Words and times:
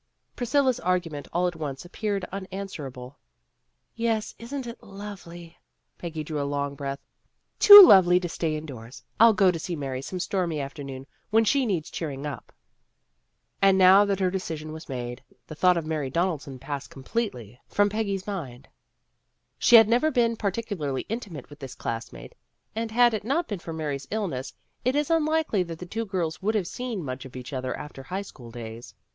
Priscilla 0.35 0.73
's 0.73 0.79
argument 0.79 1.27
all 1.31 1.45
at 1.45 1.55
once 1.55 1.85
appeared 1.85 2.25
unanswerable. 2.31 3.19
"Yes, 3.95 4.33
isn't 4.39 4.65
it 4.65 4.81
lovely!" 4.81 5.59
Peggy 5.99 6.23
drew 6.23 6.41
a 6.41 6.43
long 6.51 6.73
breath. 6.73 6.97
"Too 7.59 7.83
lovely 7.83 8.19
to 8.19 8.27
stay 8.27 8.57
indoors. 8.57 9.03
I'll 9.19 9.35
go 9.35 9.51
to 9.51 9.59
see 9.59 9.75
Mary 9.75 10.01
some 10.01 10.19
stormy 10.19 10.59
afternoon 10.59 11.05
when 11.29 11.45
she 11.45 11.67
needs 11.67 11.91
cheering 11.91 12.25
up." 12.25 12.51
And 13.61 13.77
now 13.77 14.03
that 14.05 14.19
her 14.19 14.31
decision 14.31 14.71
was 14.73 14.89
made, 14.89 15.21
the 15.45 15.53
thought 15.53 15.77
of 15.77 15.85
Mary 15.85 16.09
Donaldson 16.09 16.57
passed 16.57 16.89
completely 16.89 17.61
24 17.69 17.69
PEGGY 17.69 17.69
RAYMOND'S 17.69 17.71
WAY 17.71 17.75
from 17.75 17.89
Peggy's 17.91 18.25
mind. 18.27 18.67
She 19.59 19.75
had 19.75 19.87
never 19.87 20.09
been 20.09 20.35
par 20.35 20.51
ticularly 20.51 21.05
intimate 21.09 21.47
with 21.51 21.59
this 21.59 21.75
class 21.75 22.11
mate, 22.11 22.33
and 22.75 22.89
had 22.89 23.13
it 23.13 23.23
not 23.23 23.47
been 23.47 23.59
for 23.59 23.71
Mary's 23.71 24.07
illness 24.09 24.51
it 24.83 24.95
is 24.95 25.11
unlikely 25.11 25.61
that 25.61 25.77
the 25.77 25.85
two 25.85 26.05
girls 26.05 26.41
would 26.41 26.55
have 26.55 26.65
seen 26.65 27.03
much 27.05 27.23
of 27.23 27.35
each 27.35 27.53
other 27.53 27.77
after 27.77 28.01
high 28.01 28.23
school 28.23 28.49
days. 28.49 28.95